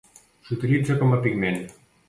S'utilitza 0.47 0.97
com 1.03 1.15
pigment. 1.27 1.63